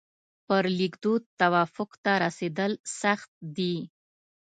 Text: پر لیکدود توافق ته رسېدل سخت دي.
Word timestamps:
پر 0.47 0.63
لیکدود 0.79 1.21
توافق 1.41 1.89
ته 2.03 2.11
رسېدل 2.23 2.71
سخت 3.01 3.31
دي. 3.55 3.75